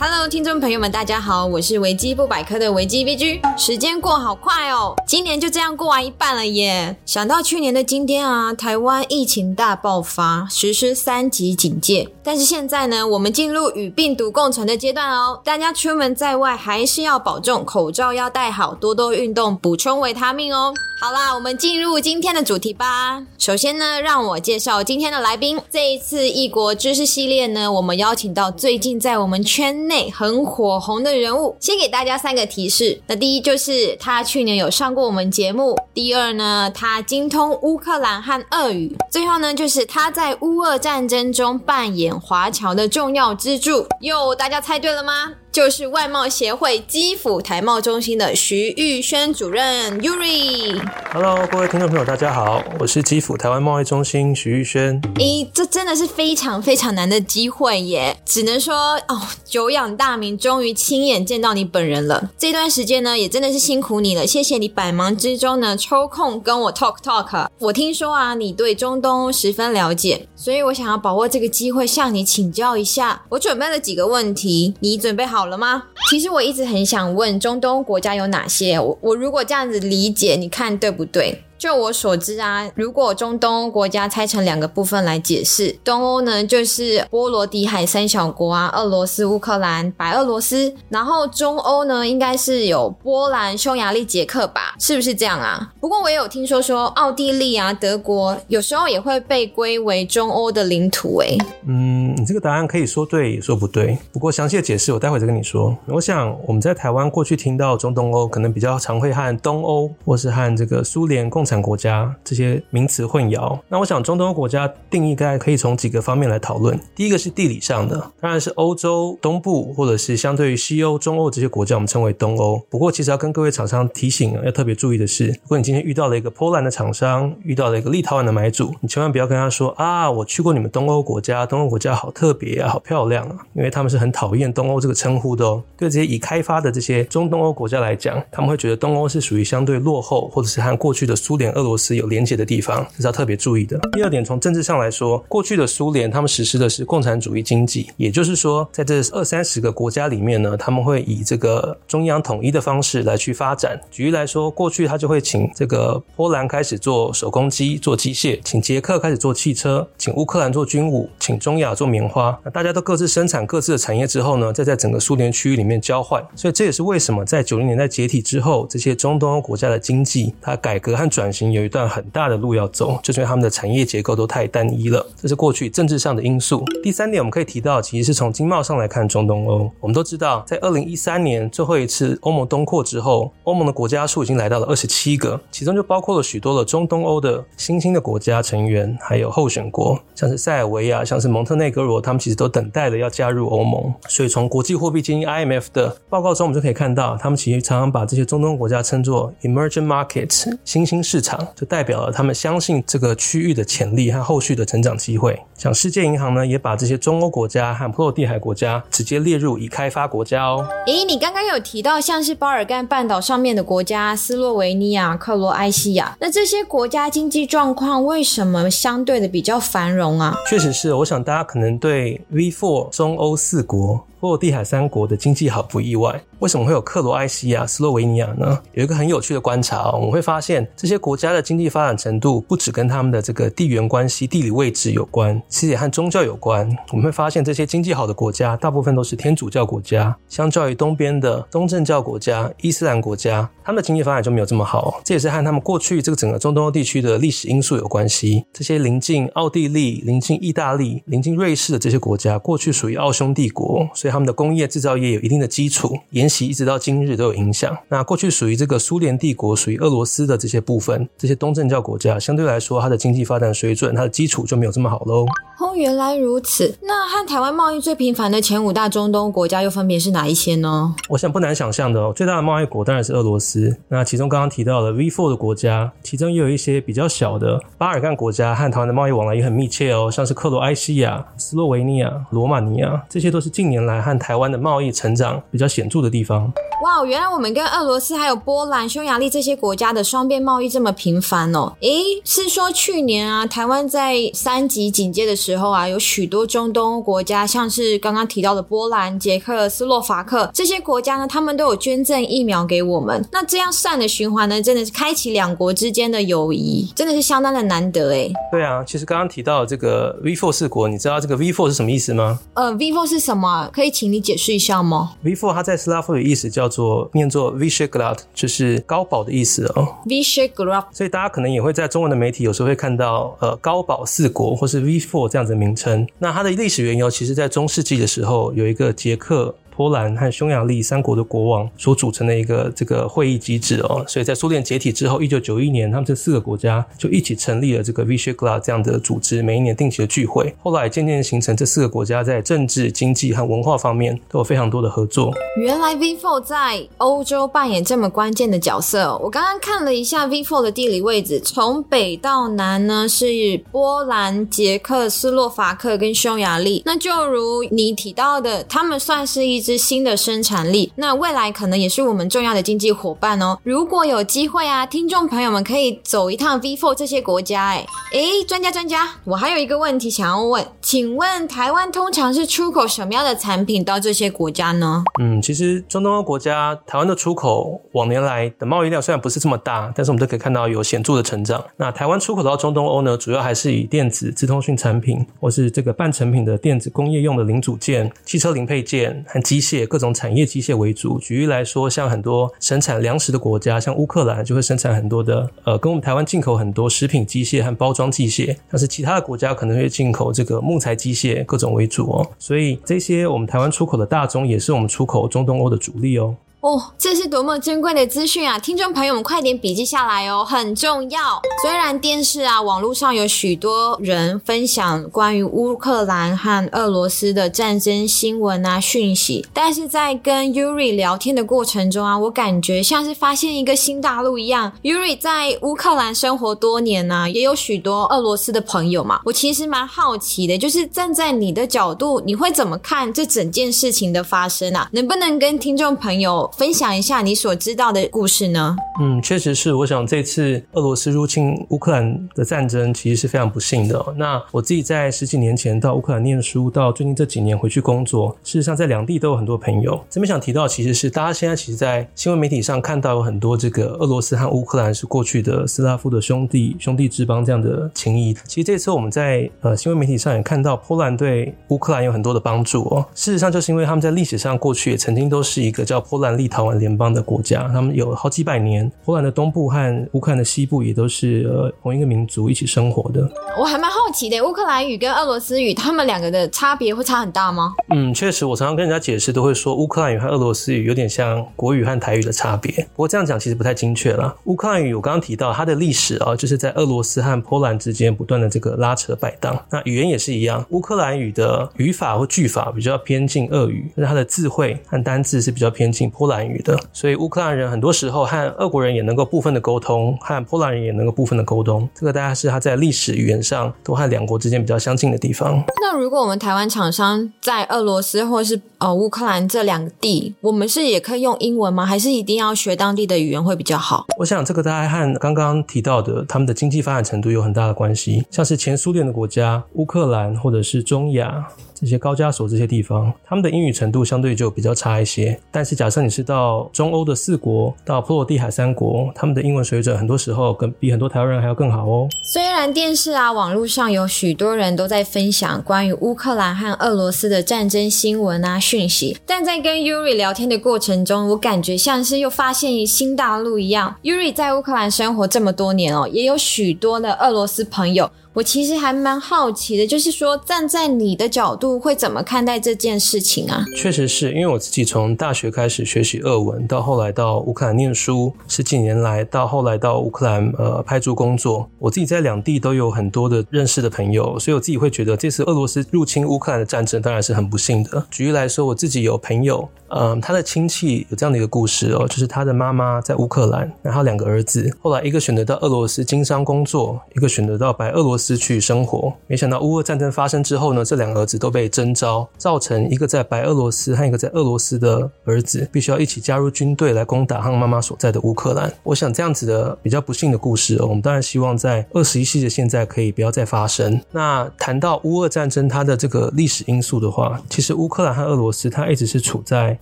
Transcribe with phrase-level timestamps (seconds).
[0.00, 3.40] Hello，听众朋友们，大家好，我是维基不百科的维基 VG。
[3.58, 6.96] 时间过好快哦，今年就这样过完一半了耶！
[7.04, 12.08] 想到去年的今天啊，台湾疫情大爆发，实施三级警戒。
[12.22, 15.40] 但是现在呢，我们进入与病毒共存的阶段哦。
[15.44, 20.72] 大家出门在外还是要保重，口罩要戴好，多多运动，补充维他命哦。
[21.00, 23.22] 好啦，我们进入今天的主题吧。
[23.38, 25.56] 首先呢，让我介绍今天的来宾。
[25.70, 31.56] 这一次异国知识系列呢，我们邀请到最近在我们圈内很火红的人物。
[31.60, 43.86] 先给大家三个提示：那第一就是他去年有上过我们节目；第二呢，他精通乌克兰和俄语；最后呢，就是他在乌俄战争中扮演华侨的重要支柱。
[44.00, 45.34] 哟，大家猜对了吗？
[45.50, 50.87] 就是外贸协会基辅台贸中心的徐玉轩主任 Yuri。
[51.10, 55.00] Hello，各位听众朋友，大家好，我是基辅台湾贸易中心徐玉轩。
[55.16, 58.16] 诶，这真的是非常非常难的机会耶！
[58.24, 58.74] 只能说
[59.08, 62.30] 哦，久仰大名，终于亲眼见到你本人了。
[62.38, 67.48] 这段时间呢，也真的是辛苦你了，谢谢你百忙之中呢抽空跟我 talk talk。
[67.58, 73.22] 我听说啊，你对中东十分了解，所以我想要把握这个机会向你请教一下。
[73.30, 75.46] 我准备了几个问题，你准备好？
[75.46, 75.84] 了吗？
[76.10, 78.78] 其实我一直很想问，中东国家有哪些？
[78.78, 81.42] 我我如果这样子理解，你看对不对？
[81.58, 95.72] 就我所知啊，如果中东欧国家拆成两个部分来解释，东欧呢就是波罗的海三小国啊，俄罗斯、乌克兰、白俄罗斯，然后中欧呢应该是有波兰、匈牙利、捷克吧，是不是这样啊？
[95.80, 101.36] 不过我也有听说说奥地利啊、德国有时候也会被归为中欧的领土诶。
[101.66, 105.76] 嗯，你这个答案可以说对也说不对，不过详细的解释我待会再跟你说。
[105.86, 116.78] 我想我们在台湾过去听到中东欧，可能比较常会和东欧或是和这个苏联共产国家这些名词混淆，那我想中东欧国家定义大概可以从几个方面来讨论。
[116.94, 122.60] 第一个是地理上的，当然是欧洲东部或者是相对于西欧、中欧这些国家，我们称为东欧。
[122.68, 135.62] 不过，其实要跟各位厂商提醒啊，要特别注意的是，如果你今天遇到了一个波兰的厂商，遇到了一个立陶宛的买主，你千万不要跟他说啊，我去过你们东欧国家，东欧国家好特别啊，好漂亮啊，因为他们是很讨厌东欧这个称呼的哦。
[135.76, 141.88] 对这些已开发的这些中东欧国家来讲，他们会觉得东欧是属于相对落后，或者是和过去的苏联、俄罗斯。
[141.98, 143.78] 有连结的地方，这是要特别注意的。
[143.92, 153.80] 第二点，从政治上来说，过去的苏联他们实施的是共产主义经济，也就是说，在这二三十个国家里面呢，他们会以这个中央统一的方式来去发展。
[153.90, 162.38] 举例来说，过去他就会请这个波兰开始做手工机、做机械，请捷克开始做汽车，请乌克兰做军武，请中亚做棉花。
[162.44, 166.22] 那大家都各自生产各自的产业之后呢，再在整个苏联区域里面交换。
[166.34, 171.68] 所以这也是为什么在九零年代解体之后，这些中东欧国家的经济它改革和转转型有。
[171.68, 176.64] 一段很大的路要走，就是因为他们的产业结构都太单一了，这是过去政治上的因素。
[176.82, 179.70] 第三点，我们可以提到，其实是从经贸上来看中东欧。
[179.80, 193.92] 我们都知道，在二零一三年最后一次欧盟东扩之后，欧盟的国家数已经来到了二十七个，其中就包括了许多的中东欧的新兴的国家成员，还有候选国，像是塞尔维亚，像是蒙特内哥罗，他们其实都等待了要加入欧盟。
[194.08, 201.46] 所以从国际货币基金 IMF 的报告中，我们就可以看到，他们其实常常把这些中东国家称作 emerging markets 新兴市场。
[201.54, 205.38] 就代表了他们相信这个区域的潜力和后续的成长机会。
[205.56, 210.66] 像世界银行呢，也把这些中欧国家和波罗的海国家直接列入已开发国家哦。
[210.86, 220.36] 咦，你刚刚有提到像是巴尔干半岛上面的国家，斯洛维尼亚、克罗埃西亚，那这些国家经济状况为什么相对的比较繁荣啊？
[220.48, 224.04] 确实是，我想大家可能对 V4 中欧四国。
[224.20, 228.56] 波罗的海三国的经济好不意外，为什么会有克罗埃西亚、斯洛维尼亚呢？
[228.72, 236.68] 有一个很有趣的观察哦，我们会发现这些国家的经济发展程度不只跟他们的这个地缘关系、地理位置有关，其实也和宗教有关。
[236.92, 245.00] 我们会发现这些经济好的国家，大部分都是天主教国家，相较于东边的东正教国家、伊斯兰国家，他们的经济发展就没有这么好。
[245.04, 248.44] 这也是和他们过去这个整个中东欧地区的历史因素有关系。
[248.52, 257.74] 这些邻近奥地利、临近意大利、临近瑞士的这些国家，过去属于奥匈帝国，所以他们的工业制造业有一定的基础，沿沿袭一直到今日都有影响。
[257.88, 265.24] 那过去属于这个苏联帝国、属于俄罗斯的这些部分，这些东正教国家，相对来说，它的经济发展水准、它的基础就没有这么好喽。
[265.58, 266.76] 哦，原来如此。
[266.82, 270.94] 那和台湾贸易最频繁的前五大中东国家又分别是哪一些呢？
[271.08, 273.74] 我想不难想象的哦，最大的贸易国当然是俄罗斯。
[273.88, 286.52] 那其中刚刚提到的 V four 的国家，其中也有一些比较小的巴尔干国家和台湾的贸易往来也很密切哦，像是克罗埃西亚、斯洛维尼亚、罗马尼亚，这些都是近年来和台湾的贸易成长比较显著的地方。
[286.82, 291.72] 哇，原来我们跟俄罗斯还有波兰、匈牙利这些国家的双边贸易这么频繁哦。
[291.80, 303.26] 诶，是说去年啊，台湾在三级警戒的时候啊，有许多中东国家，像是刚刚提到的波兰、捷克、斯洛伐克这些国家呢，他们都有捐赠疫苗给我们。
[303.32, 308.32] 那这样善的循环呢，真的是开启两国之间的友谊，真的是相当的难得诶。
[308.52, 312.38] 对啊，其实刚刚提到这个 V4 四国，你知道这个 V4 是什么意思吗？
[312.54, 313.68] 呃，V4 是什么？
[313.72, 319.86] 可以请你解释一下吗？V4 它在斯拉夫语意思叫做念作 Visegrad，就是高保的意思哦。
[320.06, 326.06] Visegrad，所以大家可能也会在中文的媒体有时候会看到呃高保四国或是 V Four 这样子的名称。
[326.18, 329.54] 那它的历史缘由，其实在中世纪的时候有一个捷克。
[329.78, 345.32] 波兰和匈牙利三国的国王所组成的一个这个会议机制哦，所以在苏联解体之后，一九九一年，他们这四个国家就一起成立了这个 Visegrad 这样的组织，每一年定期的聚会，后来渐渐形成这四个国家在政治、经济和文化方面都有非常多的合作。
[345.60, 349.16] 原来 V4 在欧洲扮演这么关键的角色。
[349.22, 353.26] 我刚刚看了一下 V4 的地理位置，从北到南呢是
[353.70, 356.82] 波兰、捷克、斯洛伐克跟匈牙利。
[356.84, 359.62] 那就如你提到的，他们算是一。
[359.68, 363.58] 是新的生产力，那未来可能也是我们重要的经济伙伴哦。
[363.62, 367.66] 如果有机会啊，听众朋友们可以走一趟 V4 这些国家。
[367.66, 375.04] 哎诶，专家专家，我还有一个问题想要问，请问台湾通常是出口什么样的产品到这些国家呢？
[375.20, 381.62] 嗯，其实中东欧国家台湾的出口往年来的贸易量虽然不是这么大，但是我们都可以看到有显著的成长。
[381.76, 389.57] 那台湾出口到中东欧呢，主要还是以电子、资通讯产品，或是这个半成品的电子工业用的零组件、汽车零配件和机。
[389.58, 391.18] 机械各种产业机械为主。
[391.18, 398.56] 举例来说，像很多生产粮食的国家，像乌克兰就会生产很多的呃，跟我们台湾进口很多食品机械和包装机械。
[398.70, 402.30] 但是其他的国家可能会进口这个木材机械各种为主哦。
[402.38, 406.36] 所以这些我们台湾出口的大宗，也是我们出口中东欧的主力哦。
[406.60, 408.58] 哦，这是多么珍贵的资讯啊！
[408.58, 411.40] 听众朋友们，快点笔记下来哦，很重要。
[411.62, 424.72] 虽然电视啊、网络上有许多人分享关于乌克兰和俄罗斯的战争新闻啊、讯息，但是在跟 Yuri 聊天的过程中啊，我感觉像是发现一个新大陆一样。
[424.82, 429.20] Yuri 在乌克兰生活多年呢、啊，也有许多俄罗斯的朋友嘛。
[429.24, 434.88] 我其实蛮好奇的，就是站在你的角度，你会怎么看这整件事情的发生啊？
[434.90, 438.76] 能不能跟听众朋友分享一下你所知道的故事呢？
[439.00, 439.74] 嗯，确实是。
[439.74, 444.04] 我想这次俄罗斯入侵乌克兰的战争其实是非常不幸的。
[444.16, 450.00] 那我自己在十几年前到乌克兰念书，到最近这几年回去工作，事实上在两地都有很多朋友。
[450.08, 458.34] 这边想提到，其实是大家现在其实，在新闻媒体上看到有很多这个俄罗斯和乌克兰是过去的斯拉夫的兄弟兄弟之邦这样的情谊。
[458.46, 463.04] 其实这次我们在呃新闻媒体上也看到，波兰对乌克兰有很多的帮助哦。
[463.14, 466.37] 事实上，就是因为他们在历史上过去也曾经都是一个叫波兰。
[466.38, 468.90] 立陶宛联邦的国家，他们有好几百年。
[469.04, 473.28] 波兰的东部和乌克兰的西部也都是呃同一个民族一起生活的。
[473.58, 477.74] 我还蛮好奇的，乌克兰语跟俄罗斯语，他们两个的差别会差很大吗？
[477.90, 482.72] 嗯，确实，我常常跟人家解释，都会说乌克兰语和俄罗斯语有点像国语和台语的差别。
[482.94, 484.36] 不过这样讲其实不太精确了。
[484.44, 489.58] 乌克兰语我刚刚提到它的历史啊，就是在俄罗斯和波兰之间不断的这个拉扯摆荡。
[489.70, 501.88] 那语言也是一样，乌克兰语的语法或句法比较偏近俄语，但是它的字汇和单字是比较偏近波兰语的，所以乌克兰人很多时候和俄国人也能够部分的沟通，和波兰人也能够部分的沟通。
[501.94, 505.62] 这个大概是他在历史语言上都和两国之间比较相近的地方。
[505.80, 511.84] 那如果我们台湾厂商在俄罗斯或是呃乌克兰这两个地，我们是也可以用英文吗？
[511.84, 514.06] 还是一定要学当地的语言会比较好？
[514.18, 518.24] 我想这个大概和刚刚提到的他们的经济发展程度有很大的关系。
[518.30, 521.48] 像是前苏联的国家乌克兰或者是中亚。
[521.80, 525.38] 这些高加索这些地方，他们的英语程度相对就比较差一些。
[525.50, 532.08] 但是，假设你是到中欧的四国，到波罗的海三国，他们的英文水准很多时候跟比很多台湾人还要更好哦。
[532.32, 543.94] 虽然电视啊、网络上有许多人都在分享关于乌克兰和俄罗斯的战争新闻啊、讯息，但在跟 Yuri 聊天的过程中，我感觉像是又发现一新大陆一样。
[544.02, 548.10] Yuri 在乌克兰生活这么多年哦，也有许多的俄罗斯朋友。
[548.38, 553.64] 我其实还蛮好奇的，就是说站在你的角度会怎么看待这件事情啊？
[553.76, 568.06] 确实是因为我自己从大学开始学习俄文，到后来到乌克兰念书，十几年来到后来到乌克兰呃派驻工作，我自己在两地都有很多的认识的朋友，所以我自己会觉得这次俄罗斯入侵乌克兰的战争当然是很不幸的。
[568.08, 588.72] 举例来说，我自己有朋友，嗯、他的亲戚有这样的一个故事哦，就是他的妈妈在乌克兰，然后两个儿子，后来一个选择到俄罗斯经商工作，一个选择到白俄罗斯去生活，没想到乌俄战争发生之后呢，这两个儿子都被征召，造成一个在白俄罗斯和一个在俄罗斯的儿子必须要一起加入军队来攻打他妈妈所在的乌克兰。
[588.82, 594.00] 我想这样子的比较不幸的故事哦，我们当然希望在二十一世纪现在可以不要再发生。
[594.12, 599.77] 那谈到乌俄战争它的这个历史因素的话，其实乌克兰和俄罗斯它一直是处在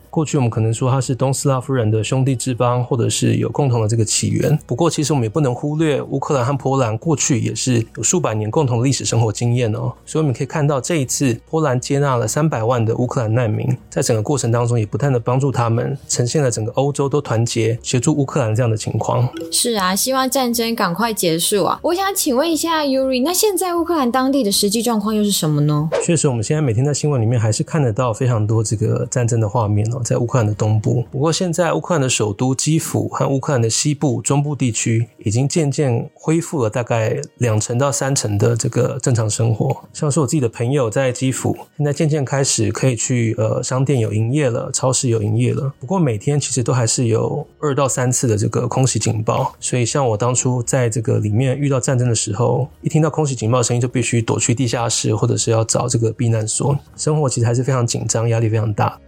[0.09, 4.59] 过去我们可能说它是东斯拉夫人的兄弟之邦，或者是有共同的这个起源。
[4.67, 9.93] 不过其实我们也不能忽略乌克兰和波兰过去也是有数百年共同历史生活经验哦。
[10.07, 19.29] 所以我们可以看到这一次波兰接纳了三百万的乌克兰难民，在整个过程当中也不断的帮助他们，呈现了整个欧洲都团结协助乌克兰这样的情况。
[19.53, 21.79] 是啊，希望战争赶快结束啊！
[21.83, 25.91] 我想请问一下 Yuri，那现在乌克兰当地的实际状况又是什么呢？
[26.03, 31.05] 确实，我们现在每天在新闻里面还是看得到非常多这个战争的画面哦，在乌克兰的东部。
[31.11, 39.77] 不过现在乌克兰的首都基辅和乌克兰的西部、中部地区已经渐渐恢复了大概两成到三成的这个正常生活。
[39.93, 45.73] 像是我自己的朋友在基辅，现在渐渐开始可以去呃商店有营业了，超市有营业了。
[45.79, 49.55] 不过每天其实都还是有二到三次的这个空袭警报。
[49.61, 56.77] 所以像我当初在这个里面遇到战争的时候，一听到空袭警报声音，就必须躲去地下室，或者是要找这个避难所。
[56.97, 58.99] 生活其实还是非常紧张，压力非常大。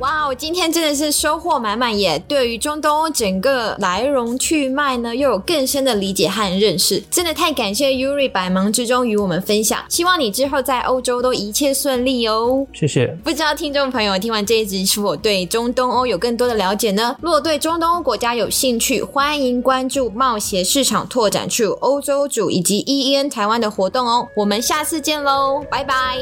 [0.00, 2.18] 哇，我今天真的是收获满满耶！
[2.26, 9.84] 对于中东整个来龙去脉呢，又有更深的理解和认识，真的太感谢 Yuri 百忙之中与我们分享。
[9.90, 12.66] 希望你之后在欧洲都一切顺利哦。
[12.72, 13.08] 谢谢。
[13.22, 17.14] 不知道听众朋友听完这一集是否对中东欧有更多的了解呢？
[17.20, 24.26] 如果对中东欧国家有兴趣，欢迎关注冒协市场拓展处欧洲组以及 EEN 台湾的活动哦。
[24.34, 26.16] 我们下次见喽，拜拜。